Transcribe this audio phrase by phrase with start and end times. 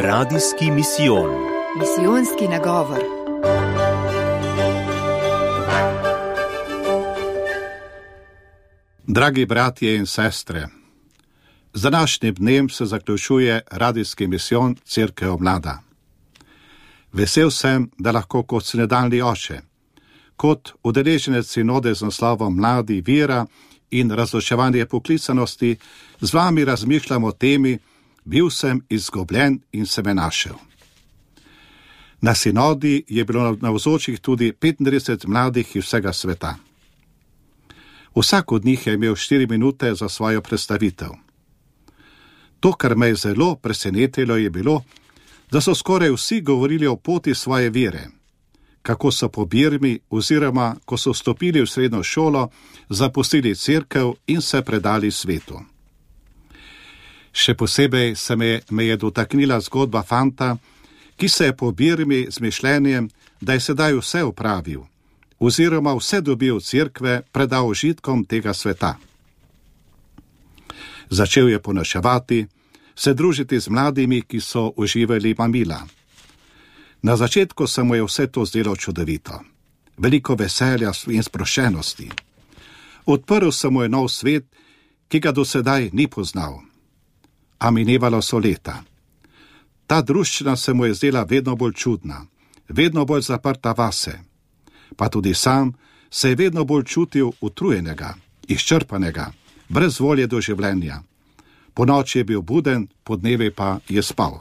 [0.00, 1.30] Radijski misijon.
[1.78, 3.00] Misijonski nagovor.
[9.06, 10.68] Dragi bratje in sestre,
[11.74, 15.78] z današnjim dnem se zaključuje radijski misijon Cerkev Mlada.
[17.12, 19.60] Vesel sem, da lahko kot snedaljni oče,
[20.36, 23.46] kot udeleženec sinode z naslovom Mladi vira
[23.90, 25.76] in razločevanje poklicanosti,
[26.20, 27.78] z vami razmišljam o temi,
[28.28, 30.54] bil sem izgubljen in se me našel.
[32.20, 36.56] Na sinodi je bilo na vzočih tudi 35 mladih iz vsega sveta.
[38.14, 41.10] Vsak od njih je imel 4 minute za svojo predstavitev.
[42.60, 44.82] To, kar me je zelo presenetilo, je bilo,
[45.50, 48.08] da so skoraj vsi govorili o poti svoje vere,
[48.82, 52.48] kako so po Birmi, oziroma ko so vstopili v srednjo šolo,
[52.88, 55.60] zapustili crkv in se predali svetu.
[57.38, 60.56] Še posebej se me, me je dotaknila zgodba fanta,
[61.16, 63.08] ki se je po Birmi z mišljenjem,
[63.40, 64.82] da je sedaj vse upravil,
[65.38, 68.96] oziroma vse dobil od crkve, predal užitkom tega sveta.
[71.10, 72.46] Začel je ponaševati,
[72.94, 75.78] se družiti z mladimi, ki so uživali mamila.
[77.02, 79.38] Na začetku se mu je vse to zdelo čudovito,
[79.98, 82.10] veliko veselja in sproščenosti.
[83.06, 84.44] Odprl se mu je nov svet,
[85.08, 86.67] ki ga do sedaj ni poznal.
[87.58, 88.84] A minevalo so leta.
[89.86, 92.26] Ta družščina se mu je zdela vedno bolj čudna,
[92.68, 94.18] vedno bolj zaprta vase.
[94.96, 95.72] Pa tudi sam
[96.10, 98.14] se je vedno bolj čutil utrujenega,
[98.48, 99.32] izčrpanega,
[99.68, 101.02] brez volje do življenja.
[101.74, 104.40] Po noči je bil buden, po dnevi pa je spal.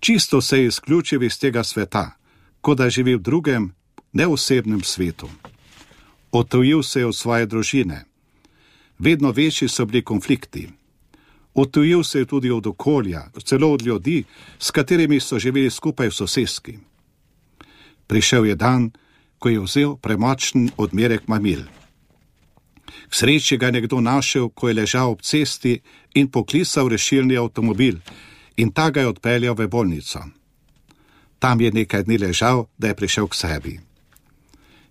[0.00, 2.10] Čisto se je izključil iz tega sveta,
[2.60, 3.72] kot da živi v drugem,
[4.12, 5.28] neosebnem svetu.
[6.32, 8.04] Otujil se je od svoje družine.
[8.98, 10.68] Vedno večji so bili konflikti.
[11.54, 14.24] Otujil se je tudi od okolja, celo od ljudi,
[14.58, 16.78] s katerimi so živeli skupaj v soseski.
[18.06, 18.90] Prišel je dan,
[19.38, 21.62] ko je vzel premočen odmerek mamil.
[23.08, 25.80] K sreči ga je nekdo našel, ko je ležal ob cesti
[26.14, 27.98] in poklisal rešilni avtomobil
[28.56, 30.20] in ta ga je odpeljal v bolnico.
[31.38, 33.74] Tam je nekaj dni ležal, da je prišel k sebi.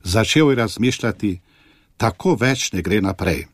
[0.03, 1.40] Začel je razmišljati,
[1.97, 3.46] tako več ne gre naprej.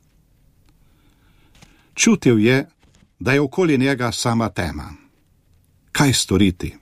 [1.96, 2.66] Čutil je,
[3.20, 4.94] da je okoli njega sama tema.
[5.92, 6.76] Kaj storiti?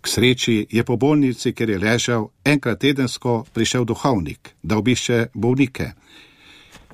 [0.00, 5.90] K sreči je po bolnici, ker je ležal, enkrat tedensko prišel duhovnik, da obišče bolnike.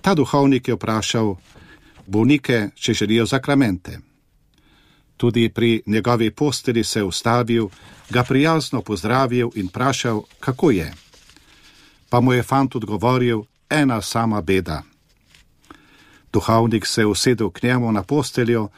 [0.01, 1.37] Ta duhovnik je vprašal
[2.07, 3.99] bolnike, če želijo zakramente.
[5.17, 7.69] Tudi pri njegovi posteli se je ustavil,
[8.11, 10.93] ga prijazno pozdravil in vprašal, kako je.
[12.09, 14.83] Pa mu je fant odgovoril: ena sama beda.
[16.33, 18.69] Duhovnik se je usedel k njemu na posteljo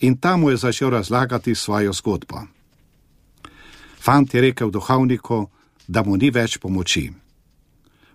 [0.00, 2.42] in tam mu je začel razlagati svojo zgodbo.
[4.00, 5.48] Fant je rekel duhovniku,
[5.88, 7.10] da mu ni več pomoči.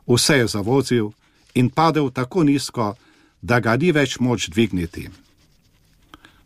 [0.07, 1.11] Vse je zavozil
[1.53, 2.95] in padel tako nizko,
[3.41, 5.09] da ga ni več moč dvigniti.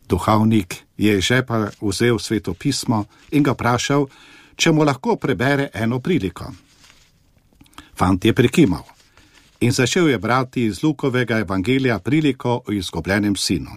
[0.08, 4.08] Duhovnik je že pa vzel sveto pismo in ga vprašal,
[4.56, 6.52] če mu lahko prebere eno priliko.
[7.94, 8.99] Fant je prikimal
[9.60, 13.70] in začel je brati iz Lukovega evangelija priliko o izgubljenem sinu.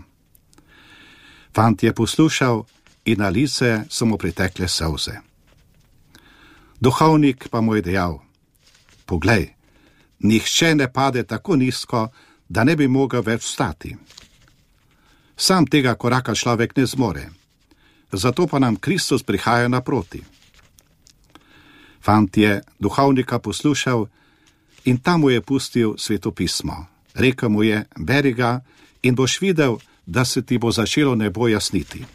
[1.55, 2.63] Fant je poslušal
[3.05, 5.11] in na lice so mu pritekle solze.
[6.79, 8.19] Duhovnik pa mu je dejal:
[9.05, 9.53] Poglej,
[10.19, 12.07] nihče ne pade tako nizko,
[12.50, 13.95] da ne bi mogel več stati.
[15.38, 17.29] Sam tega koraka človek ne zmore,
[18.11, 20.23] zato pa nam Kristus prihaja naproti.
[22.01, 24.22] Fant je duhovnika poslušal in
[25.03, 26.85] tam mu je pustil sveto pismo.
[27.13, 28.61] Rekel mu je: Beri ga
[29.01, 32.05] in boš videl, da se ti bo začelo nebo jasniti.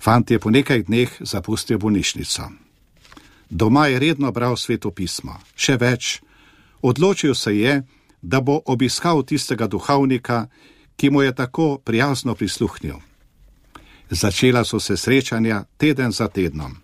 [0.00, 2.48] Fant je po nekaj dneh zapustil bolnišnico.
[3.50, 6.20] Doma je redno bral sveto pismo, še več,
[6.80, 7.82] odločil se je,
[8.22, 10.46] da bo obiskal tistega duhovnika,
[10.96, 13.00] ki mu je tako prijazno prisluhnil.
[14.10, 16.76] Začela so se srečanja teden za tednom.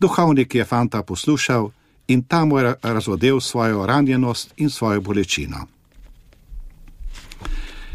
[0.00, 1.70] Duhovnik je fanta poslušal
[2.08, 5.66] in tam je razodel svojo ranjenost in svojo bolečino.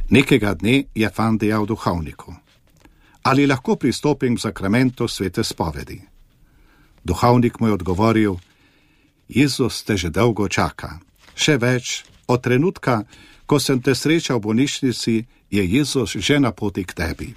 [0.10, 2.34] Nekega dne je fant dejal duhovniku:
[3.24, 6.02] Ali lahko pristopim k zakramentu svete spovedi?
[7.04, 8.36] Duhovnik mu je odgovoril:
[9.30, 11.00] Jezus te že dolgo čaka,
[11.36, 13.04] še več, od trenutka,
[13.46, 15.16] ko sem te srečal v bolnišnici,
[15.52, 17.30] je Jezus že na poti k tebi.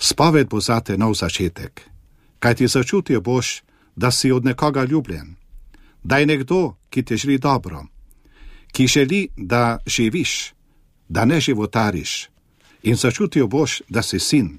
[0.00, 1.84] Spoved bo zate nov začetek,
[2.40, 3.64] kaj ti začutil boš,
[3.96, 5.36] da si od nekoga ljubljen,
[6.02, 7.86] da je nekdo, ki ti želi dobro,
[8.72, 10.52] ki želi, da živiš,
[11.08, 12.30] da ne životariš,
[12.82, 14.58] In začutil boš, da si sin.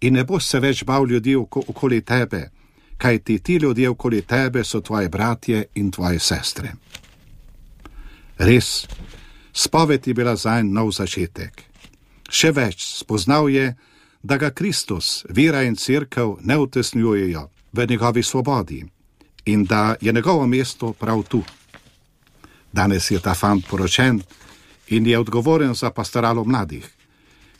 [0.00, 2.50] In ne boš se več bal ljudi okoli tebe,
[2.96, 6.72] kaj ti ti ljudje okoli tebe so tvoje bratje in tvoje sestre.
[8.38, 8.86] Res,
[9.52, 11.64] spoved je bila za en nov začetek.
[12.30, 13.74] Še več, spoznal je,
[14.22, 18.84] da ga Kristus, vera in crkva ne utesnjujejo v njegovi svobodi
[19.44, 21.42] in da je njegovo mesto prav tu.
[22.72, 24.22] Danes je ta fant poročen
[24.88, 26.88] in je odgovoren za pastoralo mladih,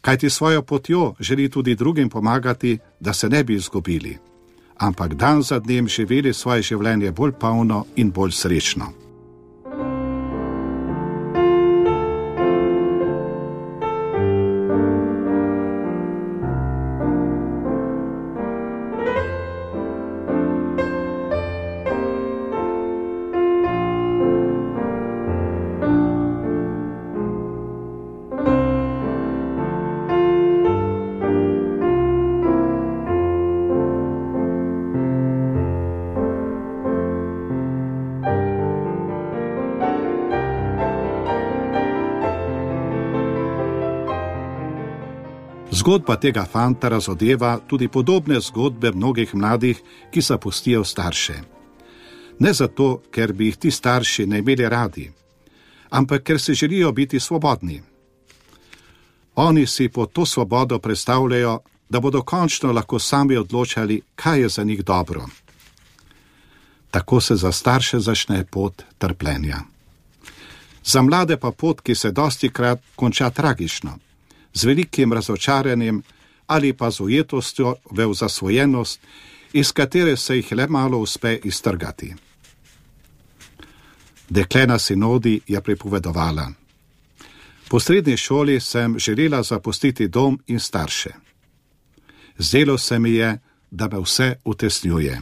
[0.00, 4.18] kajti svojo potjo želi tudi drugim pomagati, da se ne bi izgubili,
[4.76, 9.09] ampak dan za dnem živeli svoje življenje bolj polno in bolj srečno.
[45.90, 49.78] Zgodba tega fanta razodeva tudi podobne zgodbe mnogih mladih,
[50.10, 51.34] ki zapustijo starše.
[52.38, 55.08] Ne zato, ker bi jih ti starši ne imeli radi,
[55.90, 57.82] ampak ker si želijo biti svobodni.
[59.34, 61.58] Oni si po to svobodo predstavljajo,
[61.88, 65.26] da bodo končno lahko sami odločali, kaj je za njih dobro.
[66.90, 69.58] Tako se za starše začne pot trpljenja.
[70.84, 73.98] Za mlade pa pot, ki se dosti krat konča tragično
[74.55, 76.02] z velikim razočaranjem
[76.47, 79.00] ali pa z ujetostjo v zasvojenost,
[79.52, 82.14] iz katere se jih le malo uspe iztrgati.
[84.29, 86.52] Dekle na sinodi je pripovedovala:
[87.69, 91.11] Po srednji šoli sem želela zapustiti dom in starše.
[92.38, 93.38] Zdelo se mi je,
[93.70, 95.20] da me vse utesnjuje.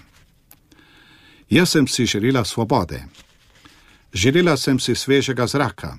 [1.51, 3.05] Jaz sem si želela svobode.
[4.13, 5.99] Želela sem si svežega zraka.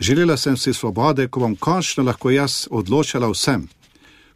[0.00, 3.68] Želela sem si svobode, ko bom končno lahko jaz odločala vsem,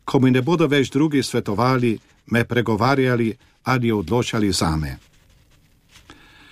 [0.05, 3.33] ko mi ne bodo več drugi svetovali, me pregovarjali
[3.65, 4.99] ali odločali za me.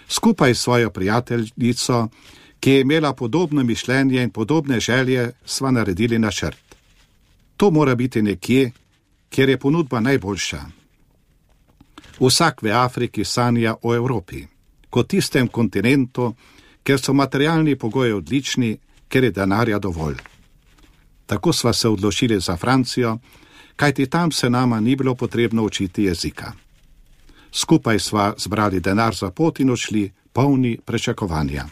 [0.08, 2.08] Skupaj s svojo prijateljico,
[2.60, 6.76] ki je imela podobno mišljenje in podobne želje, sva naredili načrt.
[7.56, 8.70] To mora biti nekje,
[9.28, 10.60] kjer je ponudba najboljša.
[12.20, 14.46] Vsak v Afriki sanja o Evropi,
[14.90, 16.34] kot tistem kontinentu,
[16.82, 18.78] ker so materialni pogoji odlični,
[19.12, 20.16] ker je denarja dovolj.
[21.26, 23.18] Tako sva se odločili za Francijo,
[23.76, 26.52] kajti tam se nama ni bilo potrebno učiti jezika.
[27.52, 31.66] Skupaj sva zbrali denar za pot in odšli, polni prečakovanja.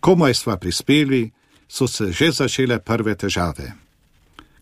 [0.00, 1.30] Komaj sva prispeli,
[1.68, 3.72] so se že začele prve težave.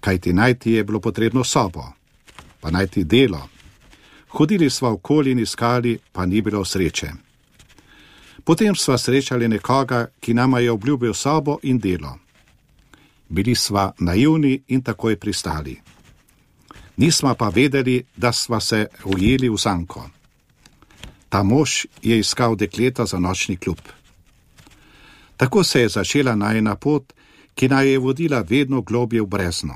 [0.01, 1.93] Kajti najti je bilo potrebno sobo,
[2.61, 3.49] pa najti delo.
[4.29, 7.26] Hodili sva okoli in iskali, pa ni bilo sreče.
[8.47, 12.13] Potem sva srečali nekoga, ki nama je obljubil sobo in delo.
[13.29, 15.75] Bili sva naivni in takoj pristali.
[16.97, 20.11] Nismo pa vedeli, da sva se ujeli v zanko.
[21.29, 23.83] Ta mož je iskal dekleta za nočni klub.
[25.37, 27.13] Tako se je začela najna pot,
[27.55, 29.75] ki naj je vodila vedno globje v brezno.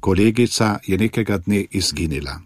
[0.00, 2.38] Kolegica je nekega dne izginila.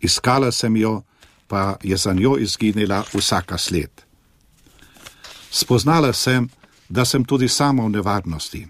[0.00, 1.02] Iskala sem jo,
[1.46, 4.13] pa je za njo izginila vsaka sled.
[5.54, 6.48] Spoznala sem,
[6.88, 8.66] da sem tudi sama v nevarnosti.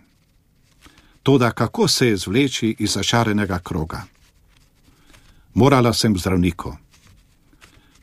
[1.22, 4.04] Toda kako se je zvleči iz začarenega kroga?
[5.54, 6.76] Morala sem zdravniku.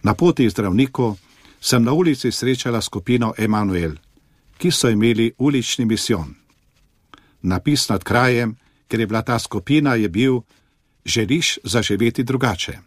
[0.03, 1.17] Na poti zdravniku
[1.61, 3.93] sem na ulici srečala skupino Emanuel,
[4.57, 6.33] ki so imeli ulični misijon.
[7.41, 8.57] Napis nad krajem,
[8.87, 10.41] ker je bila ta skupina, je bil:
[11.05, 12.79] Želiš zaživeti drugače?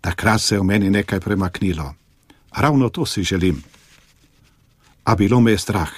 [0.00, 1.94] Takrat se je v meni nekaj premaknilo.
[2.56, 3.77] Ravno to si želim
[5.08, 5.92] a bilo me je strah.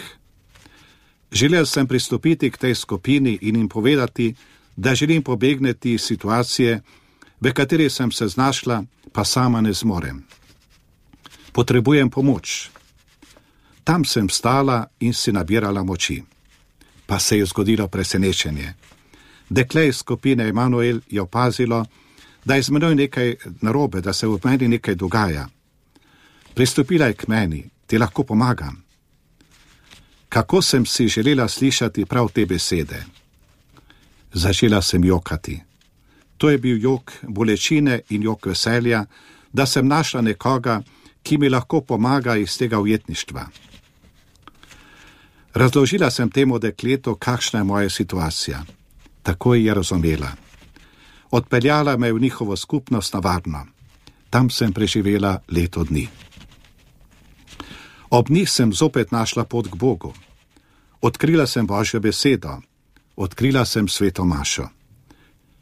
[1.33, 4.35] Želel sem pristopiti k tej skupini in jim povedati,
[4.77, 6.81] da želim pobegniti iz situacije,
[7.41, 10.23] v kateri sem se znašla, pa sama ne zmorem.
[11.53, 12.71] Potrebujem pomoč.
[13.85, 16.23] Tam sem stala in si nabirala moči.
[17.07, 18.75] Pa se je zgodilo presenečenje.
[19.49, 21.85] Dekle iz skupine Emanuel je opazilo,
[22.45, 25.49] da je z menoj nekaj narobe, da se v meni nekaj dogaja.
[26.55, 28.90] Pristopila je k meni, ti lahko pomagam
[30.31, 33.05] kako sem si želela slišati prav te besede.
[34.33, 35.61] Začela sem jokati.
[36.39, 39.05] To je bil jok bolečine in jok veselja,
[39.53, 40.83] da sem našla nekoga,
[41.23, 43.47] ki mi lahko pomaga iz tega ujetništva.
[45.55, 48.65] Razložila sem temu dekletu, kakšna je moja situacija.
[49.23, 50.31] Takoj je razumela.
[51.31, 53.67] Odpeljala me v njihovo skupnost na varno.
[54.31, 56.09] Tam sem preživela leto dni.
[58.11, 60.15] Ob njih sem zopet našla pot k Bogu.
[61.01, 62.59] Odkrila sem Božjo besedo,
[63.17, 64.69] odkrila sem sveto mašo.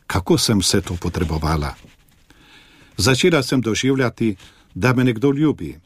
[0.06, 1.74] Kako sem vse to potrebovala?
[2.96, 4.36] Začela sem doživljati,
[4.74, 5.80] da me nekdo ljubi,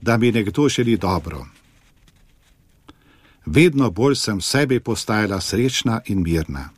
[0.00, 1.46] da mi nekdo želi dobro.
[3.46, 6.70] Vedno bolj sem sebi postajala srečna in mirna.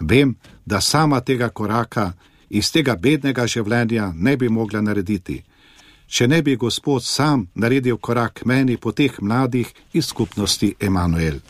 [0.00, 0.34] Vem,
[0.64, 2.12] da sama tega koraka
[2.50, 5.42] iz tega bednega življenja ne bi mogla narediti,
[6.06, 11.40] če ne bi Gospod sam naredil korak meni po teh mladih iz skupnosti Emanuel.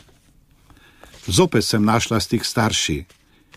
[1.27, 3.03] Zopet sem našla stik starši,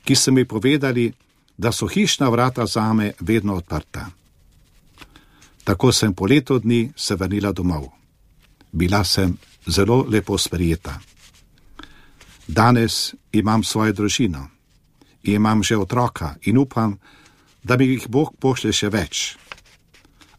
[0.05, 1.13] ki so mi povedali,
[1.61, 4.09] da so hišna vrata zame vedno odprta.
[5.65, 7.85] Tako sem po letu dni se vrnila domov.
[8.73, 10.99] Bila sem zelo lepo sprijeta.
[12.47, 14.49] Danes imam svojo družino,
[15.23, 16.99] imam že otroka in upam,
[17.63, 19.37] da mi jih Bog pošlje še več.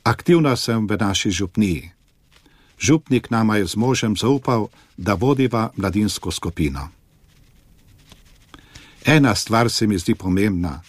[0.03, 1.91] Aktivna sem v naši župniji.
[2.79, 4.67] Župnik nama je z možem zaupal,
[4.98, 6.89] da vodiva mladinsko skupino.
[9.05, 10.81] Ena stvar se mi zdi pomembna: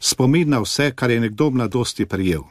[0.00, 2.42] spomin na vse, kar je nekdo v mladosti prijel.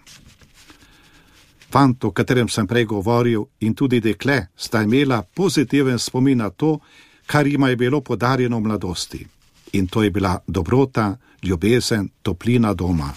[1.69, 6.79] Fant, o katerem sem prej govoril, in tudi dekle sta imela pozitiven spomin na to,
[7.25, 9.27] kar jima je bilo podarjeno v mladosti.
[9.73, 13.13] In to je bila dobrota, ljubezen, toplina doma.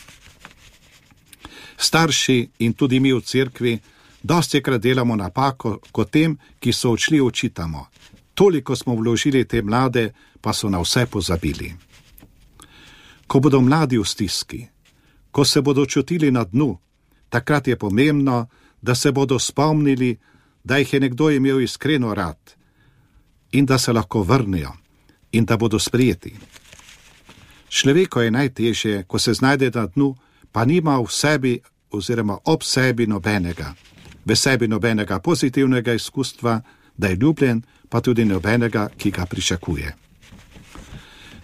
[1.78, 3.78] Starši in tudi mi v cerkvi
[4.23, 7.87] dosti krat delamo napako kot tem, ki so odšli učitamo.
[8.35, 11.75] Toliko smo vložili te mlade, pa so na vse pozabili.
[13.26, 14.66] Ko bodo mladi v stiski,
[15.30, 16.78] ko se bodo čutili na dnu,
[17.28, 18.47] takrat je pomembno,
[18.83, 20.16] da se bodo spomnili,
[20.64, 22.38] da jih je nekdo imel iskreno rad
[23.52, 24.73] in da se lahko vrnejo
[25.33, 26.37] in da bodo sprijeti.
[27.68, 30.16] Človeku je najtežje, ko se znajde na dnu,
[30.57, 31.61] pa nima v sebi
[31.93, 33.75] oziroma ob sebi nobenega,
[34.25, 36.61] v sebi nobenega pozitivnega izkustva,
[36.97, 39.93] da je ljubljen, pa tudi nobenega, ki ga pričakuje.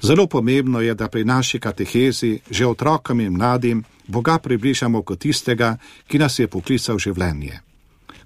[0.03, 5.77] Zelo pomembno je, da pri naši katehezi že otrokom in mladim Boga približamo kot tistega,
[6.09, 7.61] ki nas je poklical življenje,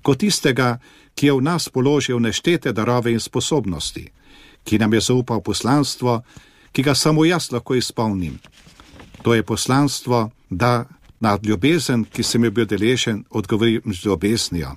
[0.03, 0.79] kot tistega,
[1.15, 4.07] ki je v nas položil neštete darove in sposobnosti,
[4.65, 6.23] ki nam je zaupal poslanstvo,
[6.73, 8.39] ki ga samo jaz lahko izpolnim.
[9.23, 10.85] To je poslanstvo, da
[11.21, 14.77] nad ljubezen, ki sem jo bil deležen, odgovorim z ljubeznijo.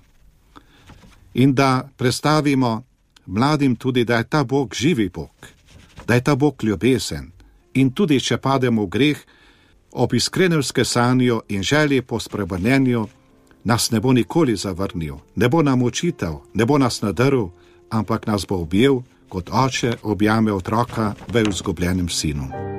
[1.33, 2.83] In da predstavimo
[3.25, 5.47] mladim tudi, da je ta Bog živi Bog,
[6.07, 7.31] da je ta Bog ljubezen.
[7.73, 9.17] In tudi, če pademo v greh,
[9.91, 13.07] ob iskrenem skesanju in želji po spremenjenju,
[13.63, 17.45] nas ne bo nikoli zavrnil, ne bo nam učitev, ne bo nas nadrl,
[17.89, 22.78] ampak nas bo objel kot oče objame otroka v izgubljenem sinu.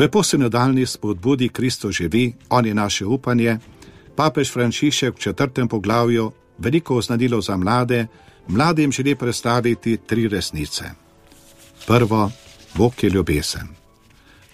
[0.00, 3.58] V poslednji spodbudi Kristo živi, on je naše upanje,
[4.16, 8.06] papež Frančišek v četrtem poglavju veliko oznanilo za mlade,
[8.48, 10.84] mladim želi predstaviti tri resnice.
[11.86, 12.32] Prvo,
[12.74, 13.68] Bog je ljubezen.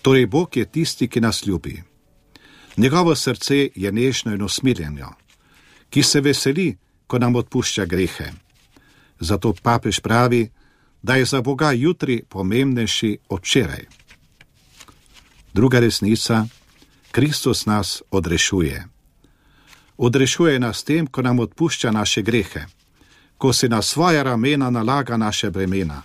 [0.03, 1.83] Torej, Bog je tisti, ki nas ljubi.
[2.77, 5.15] Njegovo srce je nežno in usmiljeno,
[5.91, 6.77] ki se veseli,
[7.07, 8.33] ko nam odpušča grehe.
[9.21, 10.51] Zato papež pravi,
[11.03, 13.87] da je za Boga jutri pomembnejši od včeraj.
[15.57, 16.47] Druga resnica:
[17.11, 18.85] Kristus nas odrešuje.
[19.97, 22.67] Odrešuje nas tem, ko nam odpušča naše grehe,
[23.39, 26.03] ko se na svoje ramena nalaga naše bremena.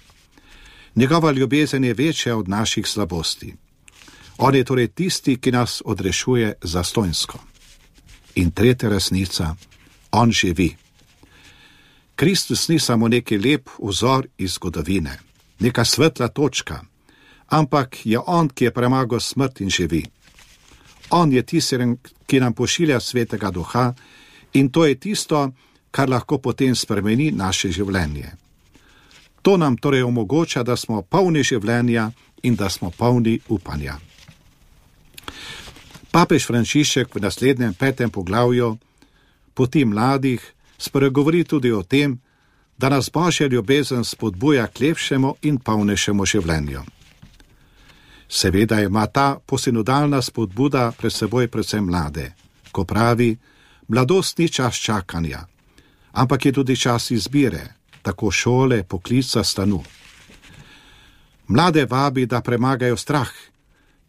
[0.95, 3.55] Njegova ljubezen je večja od naših slabosti.
[4.37, 7.39] On je torej tisti, ki nas odrešuje za stojnsko.
[8.35, 9.55] In tretja resnica:
[10.11, 10.75] On živi.
[12.15, 15.19] Kristus ni samo neki lep vzor iz zgodovine,
[15.59, 16.90] neka svetla točka
[17.51, 20.05] ampak je On, ki je premagal smrt in živi.
[21.11, 21.75] On je tisti,
[22.25, 23.93] ki nam pošilja svetega duha
[24.53, 25.51] in to je tisto,
[25.91, 28.31] kar lahko potem spremeni naše življenje.
[29.41, 32.11] To nam torej omogoča, da smo polni življenja
[32.43, 33.97] in da smo polni upanja.
[36.11, 38.77] Papež Frančišek v naslednjem petem poglavju
[39.53, 40.41] poti mladih,
[40.77, 42.19] spregovori tudi o tem,
[42.77, 46.83] da nas božja ljubezen spodbuja k lepšemu in polnejšemu življenju.
[48.33, 52.31] Seveda ima ta posinodalna spodbuda pred seboj predvsem mlade,
[52.71, 53.37] ko pravi,
[53.87, 55.39] mladost ni čas čakanja,
[56.11, 59.83] ampak je tudi čas izbire, tako šole, poklica, stanu.
[61.47, 63.29] Mlade vabi, da premagajo strah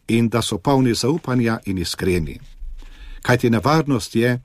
[0.07, 2.39] in da so polni zaupanja in iskreni.
[3.21, 4.41] Kajti nevarnost je,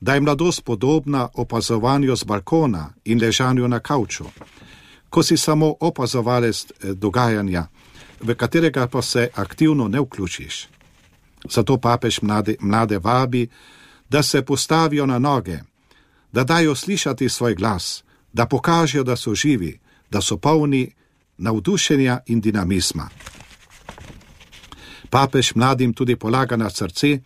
[0.00, 4.24] da je mladost podobna opazovanju z balkona in ležanju na kavču,
[5.10, 7.66] ko si samo opazovalec eh, dogajanja,
[8.20, 10.68] v katerega pa se aktivno ne vključiš.
[11.50, 13.48] Zato papež mlade, mlade vabi,
[14.10, 15.58] da se postavijo na noge,
[16.32, 20.92] da dajo slišati svoj glas, da pokažejo, da so živi, da so polni
[21.38, 23.08] navdušenja in dinamizma.
[25.10, 27.18] Papež mladim tudi polaga na srce,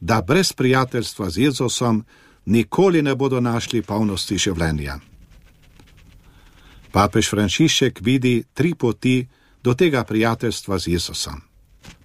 [0.00, 2.04] da brez prijateljstva z Jezusom
[2.46, 4.98] nikoli ne bodo našli polnosti življenja.
[6.92, 9.26] Papež Frančišek vidi tri poti
[9.64, 11.40] do tega prijateljstva z Jezusom.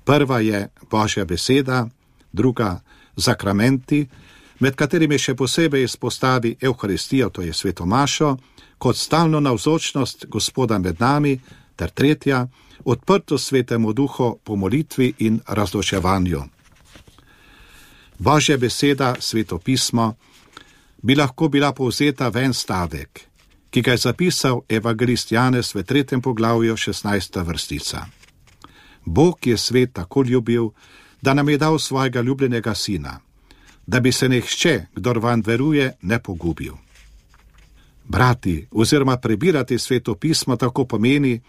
[0.03, 1.87] Prva je Božja beseda,
[2.31, 2.81] druga
[3.17, 4.07] sakramenti,
[4.59, 8.37] med katerimi še posebej izpostavi Euharistijo, to je svetomašo,
[8.77, 11.39] kot stalno navzočnost Gospoda med nami,
[11.75, 12.47] ter tretja,
[12.85, 16.43] odprto svetemu duhu po molitvi in razločevanju.
[18.19, 20.13] Božja beseda, svetopismo,
[21.03, 23.28] bi lahko bila povzeta v en stavek,
[23.69, 27.45] ki ga je zapisal evangelist Janez v tretjem poglavju 16.
[27.45, 28.05] vrstica.
[29.05, 30.69] Bog je svet tako ljubil,
[31.21, 33.19] da nam je dal svojega ljubljenega sina
[33.89, 36.73] da bi se nihče, kdor van veruje, ne pogubil.
[38.05, 41.41] Brati oziroma prebirati sveto pismo tako pomeni,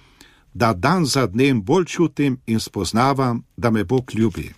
[0.54, 4.52] da dan za dnem bolj čutim in spoznavam, da me Bog ljubi.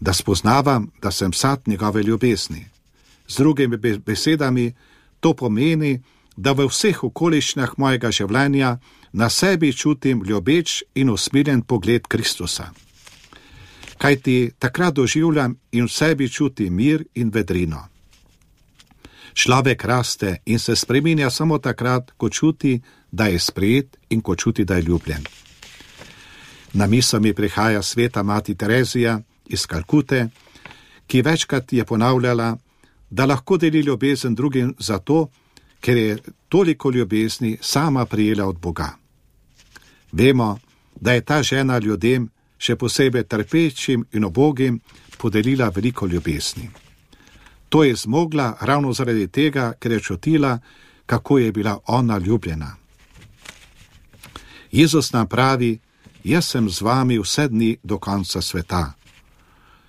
[0.00, 2.66] Da spoznavam, da sem sad njegove ljubezni.
[3.28, 4.74] Z drugimi besedami,
[5.20, 6.02] to pomeni,
[6.36, 8.78] da v vseh okoliščinah mojega življenja
[9.12, 12.72] na sebi čutim ljubeč in usmirjen pogled Kristusa
[14.02, 17.86] kajti takrat doživljam in v sebi čuti mir in vedrino.
[19.34, 24.64] Človek raste in se spremenja samo takrat, ko čuti, da je sprejet in ko čuti,
[24.64, 25.22] da je ljubljen.
[26.72, 30.28] Na misel mi prihaja sveta mati Terezija iz Kalkute,
[31.06, 32.56] ki večkrat je ponavljala,
[33.10, 35.28] da lahko deli ljubezen drugim zato,
[35.82, 36.18] ker je
[36.48, 38.90] toliko ljubezni sama prijela od Boga.
[40.12, 40.58] Vemo,
[41.00, 44.80] da je ta žena ljudem še posebej trpečim in obogim,
[45.18, 46.70] podelila veliko ljubezni.
[47.68, 50.58] To je zmogla ravno zaradi tega, ker je čutila,
[51.06, 52.76] kako je bila ona ljubljena.
[54.72, 55.78] Jezus nam pravi:
[56.24, 58.92] Jaz sem z vami vse dni do konca sveta.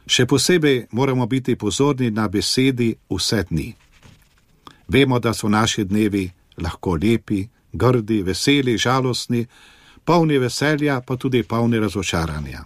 [0.08, 3.83] Še posebej moramo biti pozorni na besedi vse dni.
[4.88, 9.46] Vemo, da so naši dnevi lahko lepi, grdi, veseli, žalostni,
[10.06, 12.64] polni veselja, pa tudi polni razočaranja.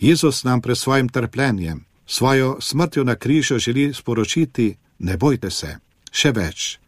[0.00, 5.78] Jezus nam pred svojim trpljenjem, svojo smrtjo na križu želi sporočiti: Ne bojte se,
[6.12, 6.78] še več.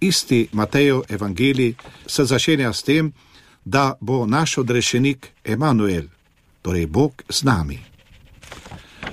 [0.00, 1.74] Isti Matejo evangelij
[2.06, 3.12] se začenja s tem,
[3.64, 6.04] da bo naš odrešenik Emanuel,
[6.62, 7.78] torej Bog z nami.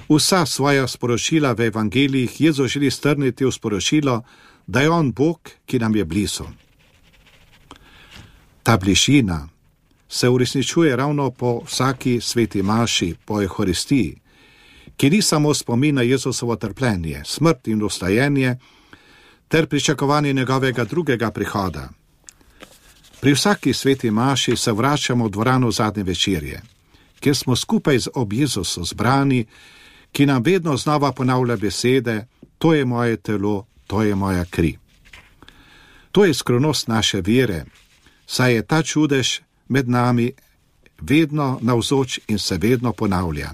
[0.10, 4.22] Vsa svoja sporočila v evangelijih Jezus želi strniti v sporočilo,
[4.68, 6.46] da je On Bog, ki nam je blizu.
[8.64, 9.50] Ta bližina,
[10.10, 14.22] se uresničuje ravno po vsaki sveti maši, po Euharistiji,
[14.98, 18.56] ki ni samo spomin na Jezusovo trpljenje, smrt in ustajenje,
[19.48, 21.90] ter pričakovanje njegovega drugega prihoda.
[23.22, 26.62] Pri vsaki sveti maši se vračamo v dvorano zadnje večerje,
[27.20, 29.46] kjer smo skupaj z ob Jezusom zbrani,
[30.16, 34.78] ki nam vedno znova ponavlja besede: To je moje telo, to je moja kri.
[36.12, 37.66] To je skrivnost naše vere,
[38.26, 40.32] saj je ta čudež med nami
[41.02, 43.50] vedno navzoč in se vedno ponavlja.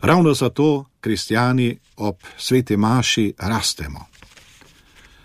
[0.00, 4.06] Ravno zato, kristijani, ob sveti Maši rastemo.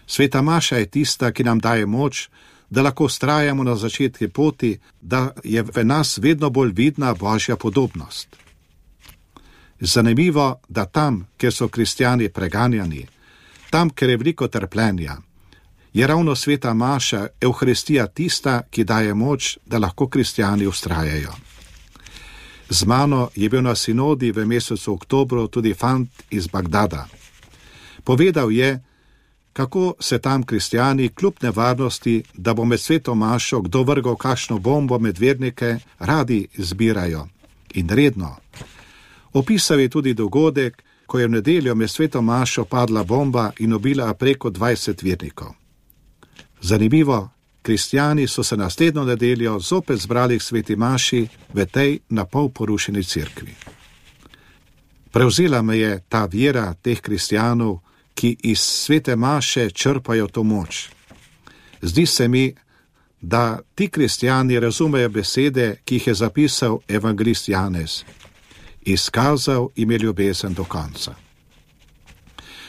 [0.07, 2.29] Sveta Maša je tista, ki nam daje moč,
[2.69, 8.42] da lahko strajamo na začetku poti, da je v nas vedno bolj vidna božja podobnost.
[9.85, 13.07] Zanimivo, da tam, kjer so kristijani preganjani,
[13.69, 15.17] tam, kjer je veliko trpljenja,
[15.93, 21.33] je ravno sveta Maša, Euharistija tista, ki daje moč, da lahko kristijani ustrajajo.
[22.69, 27.07] Z mano je bil na sinodi v mesecu oktobru tudi fant iz Bagdada.
[28.03, 28.83] Povedal je,
[29.53, 34.99] kako se tam kristijani kljub nevarnosti, da bo med sveto Mašo kdo vrgal kakšno bombo
[34.99, 37.27] med vernike, radi zbirajo
[37.73, 38.37] in redno.
[39.33, 44.13] Opisal je tudi dogodek, ko je v nedeljo med sveto mašo padla bomba in ubila
[44.13, 45.53] preko 20 vernikov.
[46.61, 47.29] Zanimivo,
[47.61, 53.03] kristijani so se naslednjo nedeljo zopet zbrali k sveti maši v tej na pol porušeni
[53.03, 53.55] cerkvi.
[55.11, 57.79] Prevzela me je ta vera teh kristijanov,
[58.13, 60.89] ki iz svete maše črpajo to moč.
[61.81, 62.53] Zdi se mi,
[63.21, 68.03] da ti kristijani razumejo besede, ki jih je zapisal evangelist Janez:
[68.85, 71.15] Izkazal jim je ljubezen do konca.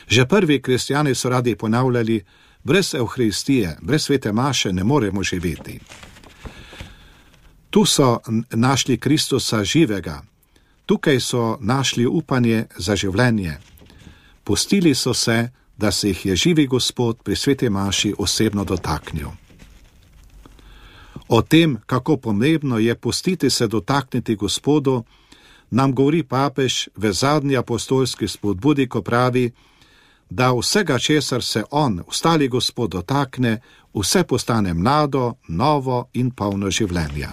[0.08, 2.24] Že prvi kristijani so radi ponavljali,
[2.64, 5.80] brez Evharistije, brez svete maše ne moremo živeti.
[7.70, 8.18] Tu so
[8.50, 10.22] našli Kristusa živega,
[10.86, 13.58] tukaj so našli upanje za življenje.
[14.44, 19.28] Pustili so se, da se jih je živi Gospod pri svete maši osebno dotaknil.
[21.28, 25.04] O tem, kako pomembno je pustiti se dotakniti Gospodu,
[25.70, 29.50] nam govori papež v zadnji apostolski spodbudi, ko pravi,
[30.30, 33.60] da vsega, česar se on, ostali Gospod, dotakne,
[33.94, 37.32] vse postane mlado, novo in polno življenja.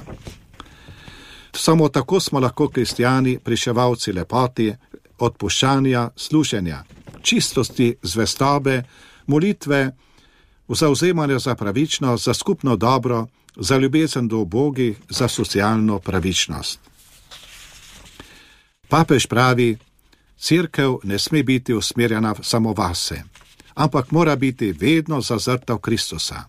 [1.54, 4.72] Samo tako smo lahko kristijani, priševalci lepoti,
[5.20, 6.84] odpuščanja, služenja,
[7.22, 8.84] čistosti, zvestobe,
[9.28, 9.92] molitve,
[10.70, 16.91] zauzemanja za pravičnost, za skupno dobro, za ljubezen do obogih, za socialno pravičnost.
[18.92, 19.78] Papež pravi,
[20.38, 23.24] crkev ne sme biti usmerjena samo vase,
[23.76, 26.44] ampak mora biti vedno zazrta v Kristusa.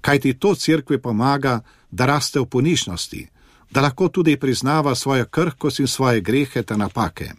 [0.00, 3.28] Kaj ti to crkvi pomaga, da raste v ponižnosti,
[3.70, 7.30] da lahko tudi priznava svojo krhkost in svoje grehe te napake.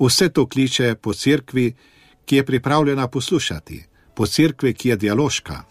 [0.00, 1.74] Vse to kliče po crkvi,
[2.24, 5.62] ki je pripravljena poslušati, po crkvi, ki je dialoška.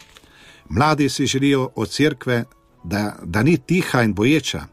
[0.68, 2.44] Mladi si želijo od crkve,
[2.84, 4.66] da, da ni tiha in boječa,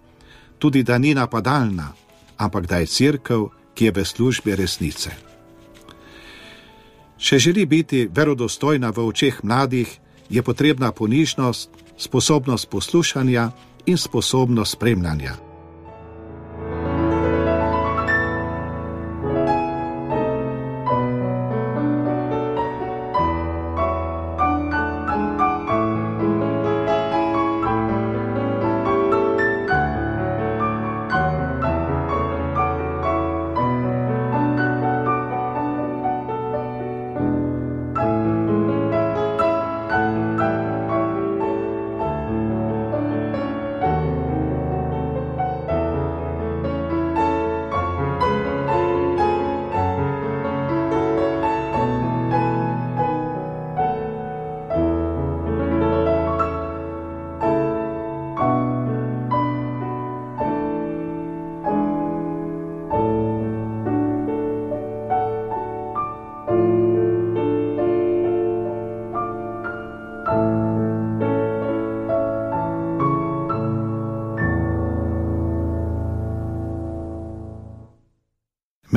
[0.60, 1.94] tudi da ni napadalna,
[2.38, 5.12] ampak da je crkv, ki je v službi resnice.
[7.18, 13.52] Če želi biti verodostojna v očeh mladih, je potrebna ponižnost, sposobnost poslušanja
[13.86, 15.45] in sposobnost spremljanja.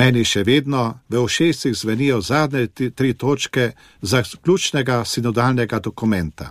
[0.09, 6.47] Meni še vedno v ošestih zvenijo zadnje tri točke zaključnega sinodalnega dokumenta,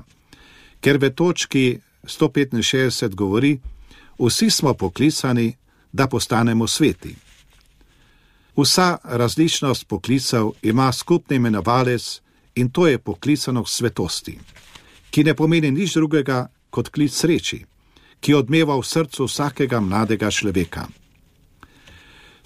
[0.78, 1.62] ker v točki
[2.06, 3.58] 165 govori:
[4.18, 5.48] Vsi smo poklicani,
[5.92, 7.16] da postanemo sveti.
[8.54, 12.20] Vsa različnost poklicev ima skupni imenovalec
[12.54, 14.38] in to je poklicanost svetosti,
[15.10, 17.64] ki ne pomeni nič drugega kot klic sreči,
[18.20, 20.86] ki odmeva v srcu vsakega mladega človeka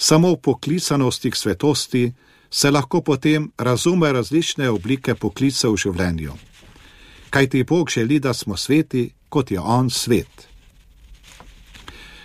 [0.03, 2.13] samo v poklicanosti k svetosti
[2.51, 6.35] se lahko potem razume različne oblike poklica v življenju.
[7.31, 10.49] Kaj ti Bog želi, da smo sveti, kot je On svet.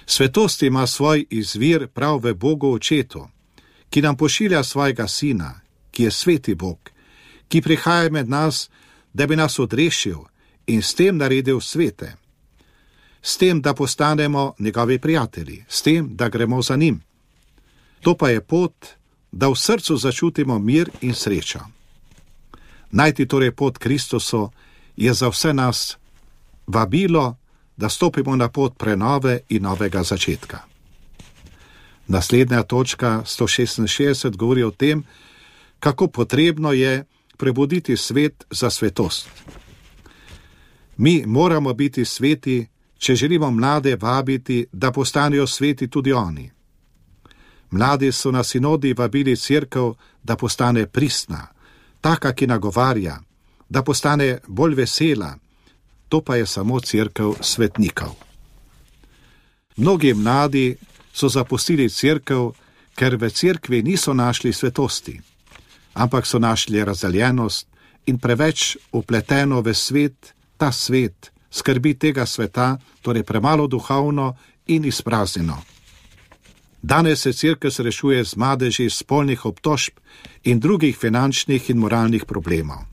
[0.06, 3.28] Svetost ima svoj izvir prav v Bogu očetu,
[3.90, 5.62] ki nam pošilja svojega sina,
[5.92, 6.90] ki je sveti Bog,
[7.48, 8.70] ki prihaja med nas,
[9.14, 10.26] da bi nas odrešil
[10.68, 12.16] in s tem naredil svete.
[13.22, 17.07] S tem, da postanemo njegovi prijatelji, s tem, da gremo za njim.
[18.02, 18.74] To pa je pot,
[19.32, 21.60] da v srcu začutimo mir in srečo.
[22.92, 24.50] Najti torej pot Kristusu
[24.98, 25.98] je za vse nas
[26.68, 27.38] vabilo,
[27.78, 30.60] da stopimo na pot prenove in novega začetka.
[32.08, 35.04] Naslednja točka 166 govori o tem,
[35.80, 37.06] kako potrebno je
[37.38, 39.30] prebuditi svet za svetost.
[40.98, 46.57] Mi moramo biti sveti, če želimo mlade vabiti, da postanejo sveti tudi oni.
[47.72, 49.92] Mladi so na sinodi vabili crkv,
[50.24, 51.48] da postane pristna,
[52.02, 53.20] taka, ki nagovarja,
[53.70, 55.36] da postane bolj vesela,
[56.10, 58.16] to pa je samo crkv svetnikov.
[59.78, 60.76] Mnogi mladi
[61.14, 62.50] so zapustili crkv,
[62.96, 65.20] ker v cerkvi niso našli svetosti,
[65.94, 67.68] ampak so našli razdeljenost
[68.06, 74.36] in preveč upleteno v svet, ta svet, skrbi tega sveta, torej premalo duhovno
[74.68, 75.77] in izpraznjeno.
[76.88, 79.94] Danes se crkva srečuje z madeži spolnih obtožb
[80.44, 82.86] in drugih finančnih in moralnih problemov.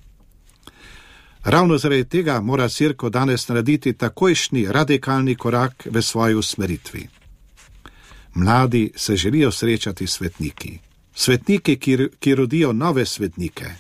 [1.45, 7.09] Ravno zaradi tega mora crkva danes narediti takojšnji radikalni korak v svoji usmeritvi.
[8.35, 10.79] Mladi se želijo srečati s svetniki,
[11.15, 13.71] svetniki, ki, ki rodijo nove svetnike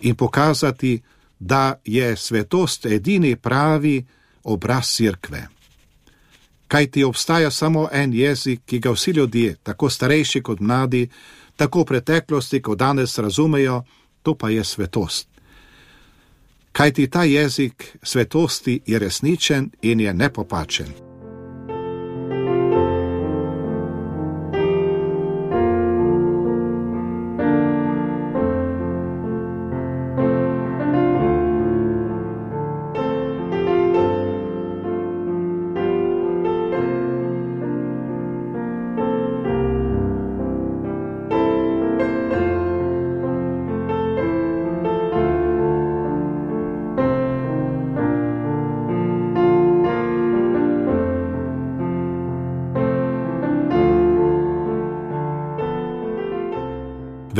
[0.00, 1.02] in pokazati,
[1.38, 4.04] da je svetost edini pravi
[4.44, 5.53] obraz crkve.
[6.68, 11.08] Kaj ti obstaja samo en jezik, ki ga vsi ljudje, tako starejši kot mladi,
[11.56, 13.82] tako v preteklosti kot danes razumejo,
[14.22, 15.28] to pa je svetost.
[16.72, 21.13] Kaj ti ta jezik svetosti je resničen in je nepopačen.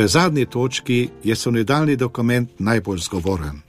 [0.05, 3.61] V zadnji točki je sonidalni dokument najbolj zgovoren.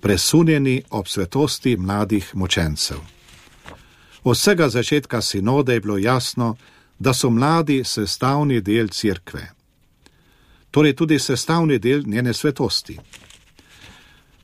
[0.00, 2.98] Presunjeni ob svetosti mladih močencev.
[4.24, 6.56] Od vsega začetka sinode je bilo jasno,
[6.98, 9.48] da so mladi sestavni del cerkve,
[10.70, 12.98] torej tudi sestavni del njene svetosti.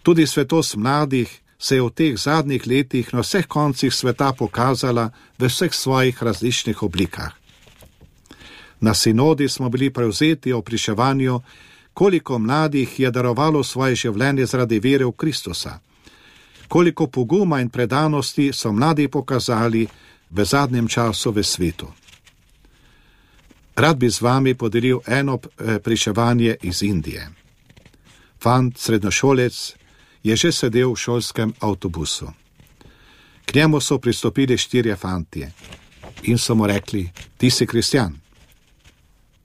[0.02, 5.46] Tudi svetost mladih se je v teh zadnjih letih na vseh koncih sveta pokazala v
[5.46, 7.43] vseh svojih različnih oblikah.
[8.80, 11.40] Na sinodi smo bili prevzeti o priševanju,
[11.94, 15.78] koliko mladih je darovalo svoje življenje zaradi vere v Kristusa,
[16.68, 19.86] koliko poguma in predanosti so mladi pokazali
[20.30, 21.88] v zadnjem času v svetu.
[23.76, 27.28] Rad bi z vami podelil eno eh, priševanje iz Indije.
[28.42, 29.74] Fant, srednjošolec,
[30.22, 32.32] je že sedel v šolskem avtobusu.
[33.44, 35.52] K njemu so pristopili štirje fantje
[36.22, 38.23] in so mu rekli: Ti si kristjan.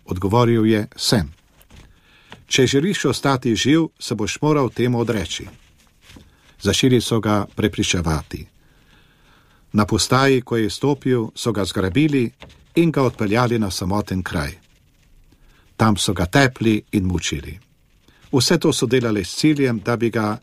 [0.10, 1.30] Odgovoril je: Sem.
[2.48, 5.46] Če želiš ostati živ, se boš moral temu odreči.
[6.62, 8.48] Zašili so ga prepričevati.
[9.74, 12.32] Na postaji, ko je stopil, so ga zgrabili
[12.76, 14.58] in ga odpeljali na samoten kraj.
[15.78, 17.60] Tam so ga tepli in mučili.
[18.32, 20.38] Vse to so delali s ciljem, da bi ga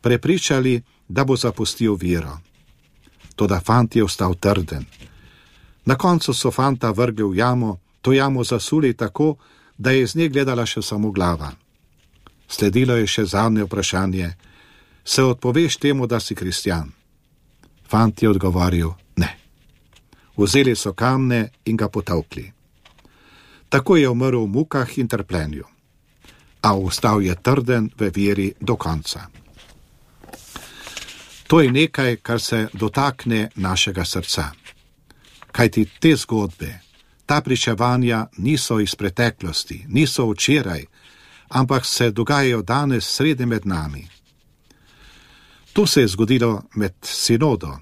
[0.00, 2.38] prepričali, da bo zapustil vero.
[3.36, 4.84] Toda fant je ostal trden.
[5.84, 9.36] Na koncu so fanta vrgli v jamo, to jamo zasuli tako,
[9.78, 11.50] da je iz nje gledala še samo glava.
[12.48, 14.30] Sledilo je še zadnje vprašanje:
[15.04, 16.88] Se odpoveš temu, da si kristjan?
[17.88, 19.28] Fant je odgovoril: Ne.
[20.36, 22.46] Vzeli so kamne in ga potavkli.
[23.68, 25.64] Tako je umrl v mukah in trpljenju,
[26.62, 29.28] a ostal je trden v veri do konca.
[31.46, 34.50] To je nekaj, kar se dotakne našega srca.
[35.52, 36.87] Kaj ti te zgodbe,
[37.28, 40.84] ta pričevanja niso iz preteklosti, niso včeraj,
[41.48, 44.08] ampak se dogajajo danes sredi med nami.
[45.72, 47.76] To se je zgodilo med sinodo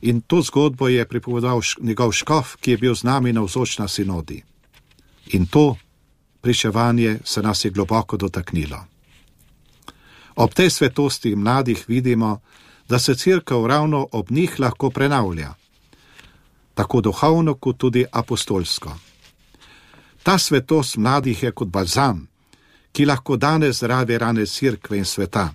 [0.00, 3.88] in to zgodbo je pripovedal njegov škof, ki je bil z nami na vzoč na
[3.88, 4.42] sinodi.
[5.26, 5.76] In to
[6.40, 8.80] pričevanje se nas je globoko dotaknilo.
[10.36, 12.40] Ob tej svetosti mladih vidimo,
[12.88, 15.54] da se crkva ravno ob njih lahko prenavlja
[16.74, 18.96] tako duhovno kot tudi apostolsko.
[20.22, 22.26] Ta svetost mladih je kot balzam,
[22.92, 25.52] ki lahko danes zdravi rane crkve in sveta.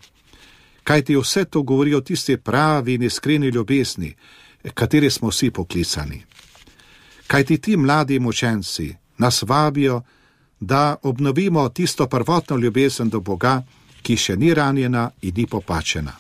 [0.84, 4.16] Kaj ti vse to govori o tisti pravi in iskreni ljubezni,
[4.74, 6.24] kateri smo vsi poklicani.
[7.28, 10.02] Kaj ti ti mladi močenci nas vabijo,
[10.60, 13.64] da obnovimo tisto prvotno ljubezen do Boga,
[14.02, 16.14] ki še ni ranjena in ni popačena.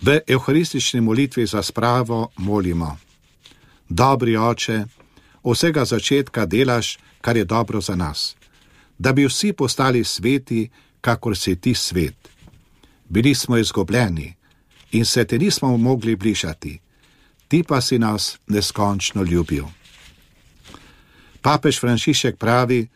[0.00, 2.96] V evharistični molitvi za spravo molimo
[3.88, 4.84] dobri oče,
[5.44, 8.36] vsega začetka delaš, kar je dobro za nas,
[8.98, 10.68] da bi vsi postali sveti,
[11.00, 12.28] kakor si ti svet.
[13.08, 14.34] Bili smo izgubljeni
[14.92, 16.78] in se te nismo mogli bližati,
[17.48, 19.64] ti pa si nas neskončno ljubil.
[21.42, 22.88] Papež Frančišek pravi,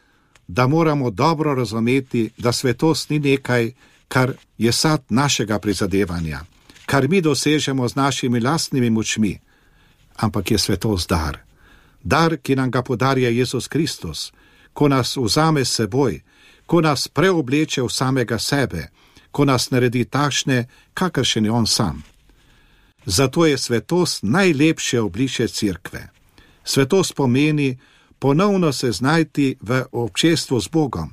[0.48, 3.72] da moramo dobro razumeti, da svetost ni nekaj,
[4.08, 6.40] kar je sad našega prizadevanja,
[6.86, 9.38] kar mi dosežemo z našimi lastnimi močmi
[10.22, 11.42] ampak je svetost dar.
[12.02, 14.32] Dar, ki nam ga podarja Jezus Kristus,
[14.72, 16.22] ko nas vzame s seboj,
[16.66, 18.88] ko nas preobleče v samega sebe,
[19.30, 22.02] ko nas naredi takšne, kakršen je on sam.
[23.04, 26.08] Zato je svetost najlepše obliče cerkve.
[26.64, 27.78] Svetost pomeni
[28.18, 31.10] ponovno se znajti v občestvu z Bogom,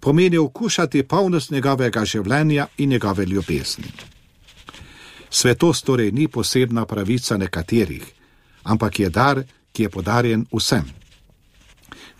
[0.00, 3.88] pomeni okušati polnost njegovega življenja in njegove ljubezni.
[5.30, 8.04] Svetost torej ni posebna pravica nekaterih,
[8.62, 10.84] ampak je dar, ki je podarjen vsem.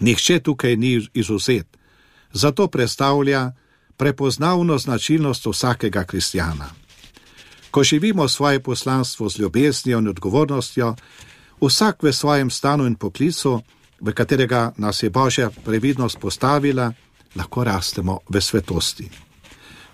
[0.00, 1.66] Nihče tukaj ni izuzet,
[2.32, 3.52] zato predstavlja
[3.96, 6.68] prepoznavno značilnost vsakega kristjana.
[7.70, 10.94] Ko živimo svoje poslanstvo z ljubeznijo in odgovornostjo,
[11.60, 13.62] vsak v svojem stanu in poklicu,
[14.00, 16.92] v katerega nas je Božja previdnost postavila,
[17.36, 19.10] lahko rastemo v svetosti.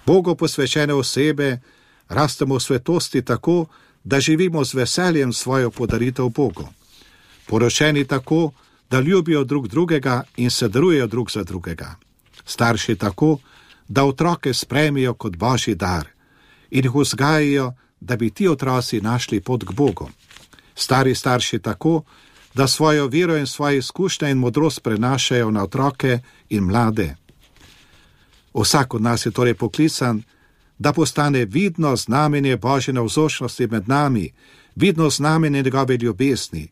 [0.06, 1.60] Bogu posvečene osebe
[2.08, 3.66] rastemo v svetosti tako,
[4.04, 6.68] da živimo z veseljem svojo podaritev Bogu.
[7.46, 8.52] Poročeni tako,
[8.90, 11.94] da ljubijo drug drugega in se darujejo drug za drugega.
[12.44, 13.38] Starši tako,
[13.88, 16.08] da otroke spremijo kot božji dar
[16.70, 20.10] in jih vzgajajo, da bi ti otroci našli pot k Bogu.
[20.74, 22.02] Stari starši tako,
[22.54, 27.16] da svojo vero in svoje izkušnje in modrost prenašajo na otroke in mlade.
[28.54, 30.22] Vsak od nas je torej poklican,
[30.78, 34.32] da postane vidno znamenje božje navzočnosti med nami,
[34.76, 36.68] vidno znamenje njegove ljubezni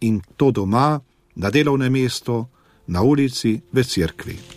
[0.00, 1.00] in to doma,
[1.34, 2.46] na delovnem mestu,
[2.86, 4.55] na ulici, v cerkvi.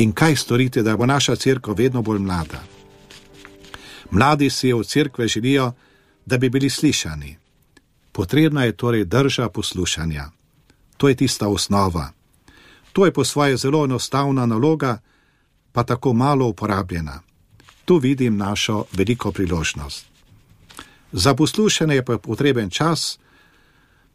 [0.00, 2.62] In kaj storiti, da bo naša crkva vedno bolj mlada?
[4.10, 5.72] Mladi si v crkve želijo,
[6.26, 7.36] da bi bili slišani.
[8.12, 10.30] Potrebna je torej drža poslušanja.
[10.96, 12.12] To je tista osnova.
[12.92, 14.98] To je po svoje zelo enostavna naloga,
[15.72, 17.20] pa tako malo uporabljena.
[17.84, 20.06] Tu vidim našo veliko priložnost.
[21.12, 23.18] Za poslušanje je pa potreben čas,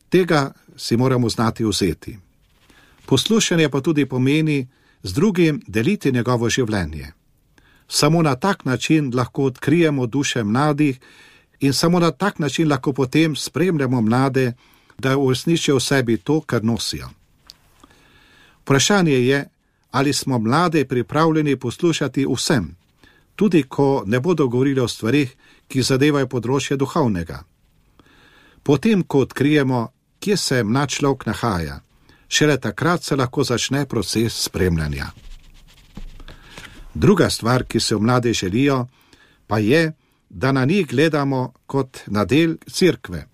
[0.09, 2.17] tega si moramo znati vzeti.
[3.05, 4.67] Poslušanje pa tudi pomeni,
[5.05, 7.11] z drugim deliti njegovo življenje.
[7.87, 10.99] Samo na tak način lahko odkrijemo duše mladih
[11.59, 14.53] in samo na tak način lahko potem spremljamo mlade,
[14.97, 17.09] da uresničijo v sebi to, kar nosijo.
[18.61, 19.45] Vprašanje je,
[19.91, 22.75] ali smo mlade pripravljeni poslušati vsem,
[23.35, 25.35] tudi ko ne bodo govorili o stvarih,
[25.67, 27.43] ki zadevajo področje duhovnega.
[28.63, 29.87] Potem, ko odkrijemo,
[30.19, 31.81] kje se mlad človek nahaja,
[32.27, 35.11] šele takrat se lahko začne proces spremljanja.
[36.93, 38.87] Druga stvar, ki se v mlade želijo,
[39.47, 39.93] pa je,
[40.29, 43.27] da na njih gledamo kot na del cerkve,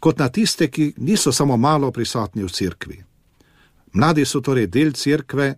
[0.00, 3.04] kot na tiste, ki niso samo malo prisotni v cerkvi.
[3.92, 5.54] Mladi so torej del cerkve,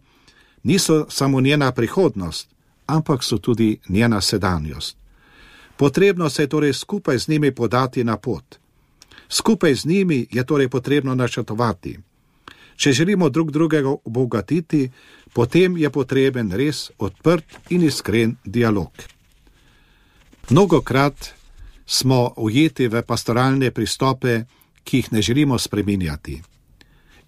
[0.62, 2.48] niso samo njena prihodnost,
[2.86, 4.96] ampak so tudi njena sedanjost.
[5.76, 8.58] Potrebno se je torej skupaj z njimi podati na pot.
[9.28, 11.98] Skupaj z njimi je torej potrebno načrtovati.
[12.76, 14.90] Če želimo drug drugega obogatiti,
[15.32, 18.90] potem je potreben res odprt in iskren dialog.
[20.50, 21.30] Mnogokrat
[21.86, 24.44] smo ujeti v pastoralne pristope,
[24.84, 26.42] ki jih ne želimo spreminjati.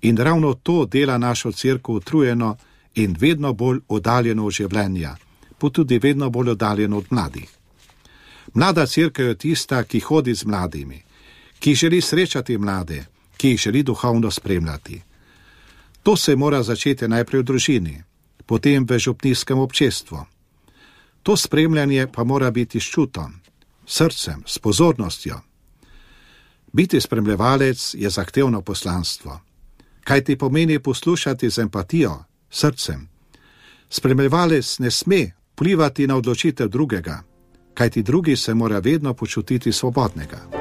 [0.03, 2.57] In ravno to dela našo crkvo utrujeno
[2.95, 5.17] in vedno bolj oddaljeno od življenja,
[5.59, 7.49] pa tudi vedno bolj oddaljeno od mladih.
[8.55, 11.03] Mlada crkva je tista, ki hodi z mladimi,
[11.59, 13.05] ki želi srečati mlade,
[13.37, 15.03] ki jih želi duhovno spremljati.
[16.07, 17.97] To se mora začeti najprej v družini,
[18.47, 20.23] potem v župnijskem občestvu.
[21.27, 23.35] To spremljanje pa mora biti s čutom,
[23.83, 25.35] srcem, s pozornostjo.
[26.71, 29.41] Biti spremljevalec je zahtevno poslanstvo.
[30.07, 33.09] Kaj ti pomeni poslušati z empatijo, srcem?
[33.91, 37.23] Spremljevalec ne sme vplivati na odločitev drugega,
[37.75, 40.56] kaj ti drugi se mora vedno počutiti svobodnega.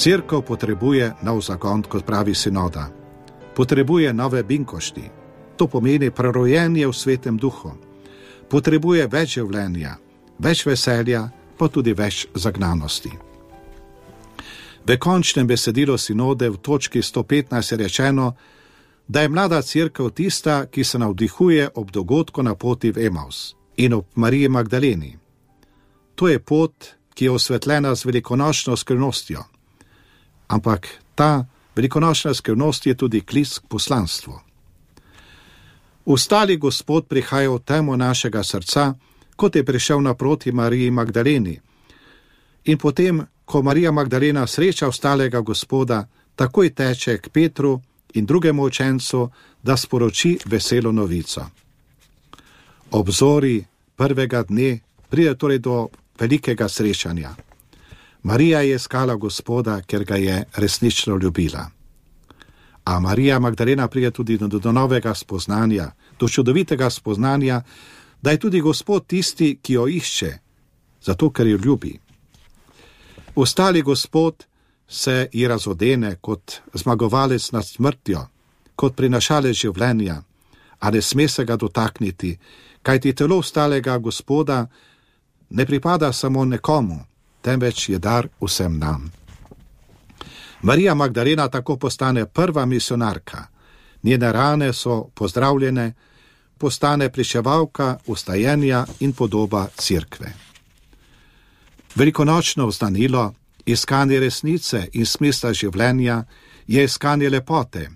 [0.00, 2.88] Cerkev potrebuje nov zakon, kot pravi sinoda.
[3.52, 5.02] Potrebuje nove binkošti,
[5.56, 7.74] to pomeni prerojenje v svetem duhu.
[8.48, 9.98] Potrebuje več življenja,
[10.40, 11.26] več veselja,
[11.58, 13.12] pa tudi več zagnanosti.
[14.88, 18.32] V končnem besedilu sinode v točki 115 je rečeno,
[19.04, 24.00] da je mlada crkva tista, ki se navdihuje ob dogodku na poti v Emaus in
[24.00, 25.12] ob Mariji Magdaleni.
[26.16, 29.59] To je pot, ki je osvetljena z velikonočno skrivnostjo.
[30.50, 31.46] Ampak ta
[31.76, 34.34] velikonočna skrivnost je tudi klic k poslanstvu.
[36.04, 38.94] Ustali Gospod prihaja v temo našega srca,
[39.36, 41.54] kot je prišel naproti Mariji Magdaleni.
[42.64, 47.80] In potem, ko Marija Magdalena sreča ostalega Gospoda, takoj teče k Petru
[48.14, 49.30] in drugemu učencu,
[49.62, 51.46] da sporoči veselo novico.
[52.90, 53.64] Obzori
[53.96, 55.88] prvega dne pride torej do
[56.18, 57.49] velikega srečanja.
[58.22, 61.70] Marija je iskala Gospoda, ker ga je resnično ljubila.
[62.84, 65.90] A Marija Magdalena pride tudi do, do novega spoznanja,
[66.20, 67.62] do čudovitega spoznanja,
[68.22, 70.38] da je tudi Gospod tisti, ki jo išče,
[71.02, 71.98] zato ker jo ljubi.
[73.34, 74.44] Ostali Gospod
[74.88, 78.26] se ji razodene kot zmagovalec nad smrtjo,
[78.76, 80.22] kot prinašalec življenja,
[80.80, 82.38] a ne sme se ga dotakniti,
[82.82, 84.66] kajti telo ostalega Gospoda
[85.50, 86.98] ne pripada samo nekomu,
[87.42, 89.10] temveč je dar vsem nam.
[90.62, 93.46] Marija Magdalena tako postane prva misionarka,
[94.02, 95.92] njene rane so pozdravljene,
[96.58, 100.32] postane priševalka ustajenja in podoba cerkve.
[101.94, 103.34] Velikonočno oznanilo,
[103.66, 106.24] iskanje resnice in smisla življenja
[106.66, 107.90] je iskanje lepote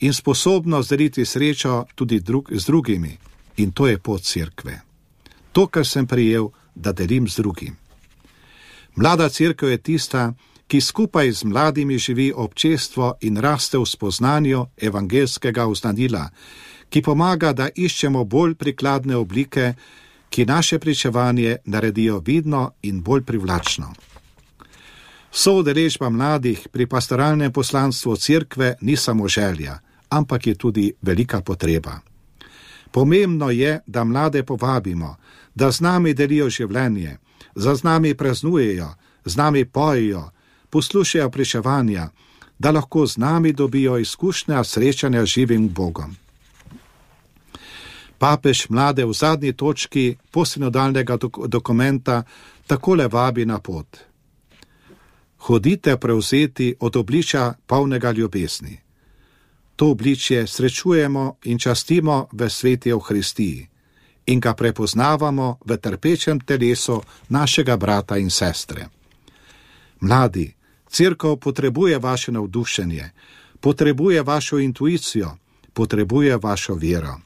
[0.00, 3.18] in sposobnost deliti srečo tudi drug, z drugimi,
[3.56, 4.80] in to je pot cerkve.
[5.52, 7.79] To, kar sem prijel, da delim z drugim.
[8.96, 10.32] Mlada crkva je tista,
[10.66, 16.28] ki skupaj z mladimi živi občestvo in raste v spoznanju evangelskega uznanila,
[16.90, 19.74] ki pomaga, da iščemo bolj prikladne oblike,
[20.30, 23.92] ki naše pričevanje naredijo vidno in bolj privlačno.
[25.32, 29.78] Soodeležba mladih pri pastoralnem poslanstvu crkve ni samo želja,
[30.08, 32.00] ampak je tudi velika potreba.
[32.90, 35.16] Pomembno je, da mlade povabimo,
[35.54, 37.18] da z nami delijo življenje,
[37.54, 40.30] za z nami praznujejo, z nami pojejo,
[40.70, 42.08] poslušajo priševanja,
[42.58, 46.16] da lahko z nami dobijo izkušnja srečanja živim Bogom.
[48.18, 52.22] Papež mlade v zadnji točki posinodalnega dok dokumenta
[52.66, 53.96] takole vabi na pot.
[55.38, 58.80] Hodite prevzeti od obličja polnega ljubezni.
[59.76, 63.70] To obličje srečujemo in častimo v sveti Euharistiji
[64.30, 68.88] in ga prepoznavamo v trpečem telesu našega brata in sestre.
[70.00, 70.54] Mladi,
[70.90, 73.10] crkva potrebuje vaše navdušenje,
[73.60, 75.36] potrebuje vašo intuicijo,
[75.72, 77.20] potrebuje vašo vero.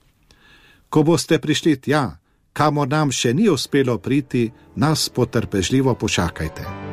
[0.88, 2.16] Ko boste prišli tja,
[2.52, 6.83] kamor nam še ni uspelo priti, nas potrpežljivo počakajte.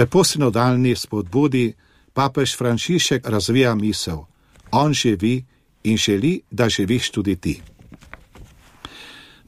[0.00, 1.76] V posinodalni spodbudi
[2.16, 4.24] papež Frančišek razvija misel:
[4.72, 5.44] On živi
[5.84, 7.60] in želi, da živiš tudi ti.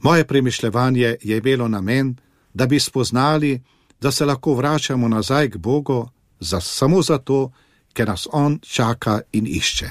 [0.01, 2.15] Moje premišljevanje je imelo namen,
[2.53, 3.61] da bi spoznali,
[4.01, 7.51] da se lahko vračamo nazaj k Bogu za, samo zato,
[7.93, 9.89] ker nas On čaka in išče.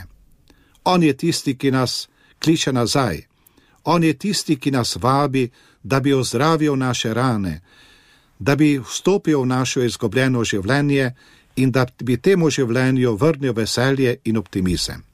[0.84, 2.08] On je tisti, ki nas
[2.42, 3.22] kliče nazaj,
[3.84, 5.50] On je tisti, ki nas vabi,
[5.82, 7.60] da bi ozdravil naše rane,
[8.42, 11.14] da bi vstopil v naše izgubljeno življenje
[11.56, 15.04] in da bi temu življenju vrnil veselje in optimizem.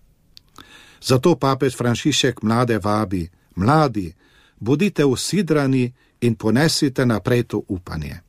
[1.01, 4.14] Zato papež Frančišek mlade vabi: Mladi,
[4.59, 8.20] bodite usidrani in ponesite naprej to upanje.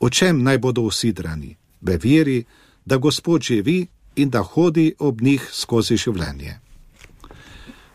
[0.00, 1.56] O čem naj bodo usidrani?
[1.80, 2.44] V veri,
[2.84, 3.86] da Gospod živi
[4.16, 6.60] in da hodi ob njih skozi življenje.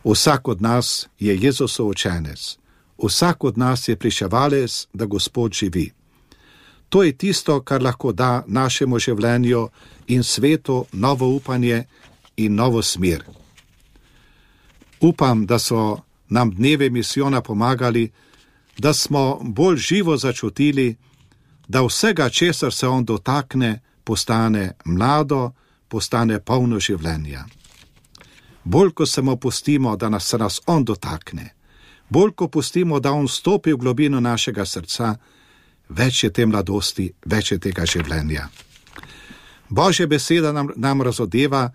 [0.03, 2.57] Vsak od nas je Jezusov učenec,
[3.03, 5.91] Vsak od nas je priševalec, da Gospod živi.
[6.93, 9.61] To je tisto, kar lahko da našemu življenju
[10.13, 11.79] in svetu novo upanje
[12.37, 13.23] in novo smer.
[15.01, 18.11] Upam, da so nam dneve misijona pomagali,
[18.77, 20.95] da smo bolj živo začutili,
[21.67, 25.51] da vsega, česar se on dotakne, postane mlado,
[25.87, 27.45] postane polno življenja.
[28.63, 31.55] Bolj ko se mu pustimo, da nas nas on dotakne,
[32.09, 35.15] bolj ko pustimo, da on stopi v globino našega srca,
[35.93, 38.49] več je te mladosti, več je tega življenja.
[39.69, 41.69] Božja beseda nam, nam razodeva,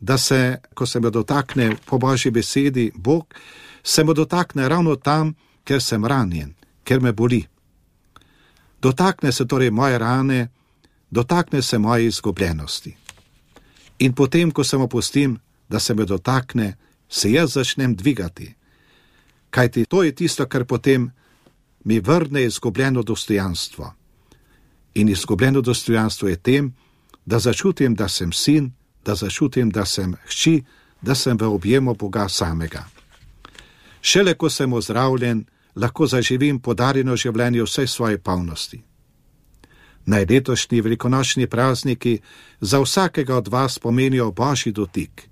[0.00, 3.34] da se, ko se me dotakne po božji besedi, Bog
[3.82, 6.54] se me dotakne ravno tam, ker sem ranjen,
[6.84, 7.44] ker me boli.
[8.82, 10.48] Dotakne se torej moje rane,
[11.10, 12.96] dotakne se moje izgubljenosti.
[13.98, 15.38] In potem, ko se mu pustim,
[15.68, 16.76] da se me dotakne,
[17.08, 18.54] se jaz začnem dvigati.
[19.50, 21.10] Kajti to je tisto, kar potem
[21.86, 23.94] mi vrne izgubljeno dostojanstvo.
[24.94, 26.74] In izgubljeno dostojanstvo je tem,
[27.24, 28.72] da začutim, da sem sin,
[29.04, 30.64] da začutim, da sem hči,
[31.00, 32.84] da sem v objemu Boga samega.
[34.00, 35.44] Šele ko sem ozdravljen,
[35.76, 38.82] lahko zaživim podarjeno življenje vse svoje polnosti.
[40.06, 42.18] Naj letošnji velikonočni prazniki
[42.60, 45.28] za vsakega od vas pomenijo božji dotik.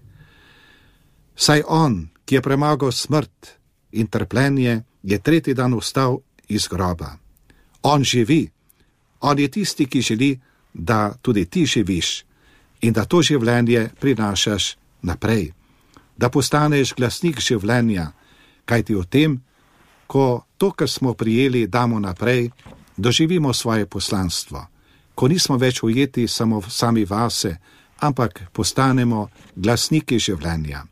[1.36, 3.58] Saj on, ki je premagal smrt
[3.92, 6.18] in trpljenje, je tretji dan vstal
[6.48, 7.16] iz groba.
[7.82, 8.50] On živi,
[9.20, 10.40] on je tisti, ki želi,
[10.74, 12.24] da tudi ti živiš
[12.80, 15.52] in da to življenje prinašaš naprej,
[16.16, 18.12] da postaneš glasnik življenja,
[18.64, 19.36] kajti v tem,
[20.06, 22.50] ko to, kar smo prijeli, damo naprej,
[22.96, 24.66] doživimo svoje poslanstvo,
[25.14, 27.56] ko nismo več ujeti samo sami vase,
[28.00, 30.84] ampak postanemo glasniki življenja.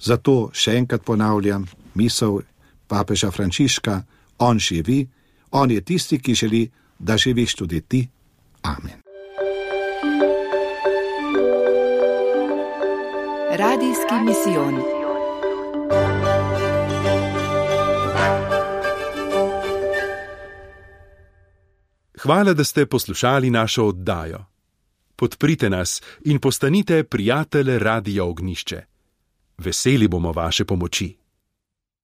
[0.00, 2.40] Zato še enkrat ponavljam misel
[2.88, 4.02] papeža Frančiška,
[4.40, 5.08] on živi,
[5.50, 8.08] on je tisti, ki želi, da živiš tudi ti.
[8.62, 9.00] Amen.
[13.50, 15.00] Radijski misijon.
[22.22, 24.44] Hvala, da ste poslušali našo oddajo.
[25.16, 28.82] Podprite nas in postanite prijatelj Radio Ognišče.
[29.58, 31.19] Veseli bomo vaše pomoči.